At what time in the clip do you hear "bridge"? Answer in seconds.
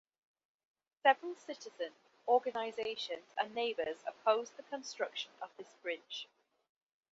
5.83-6.27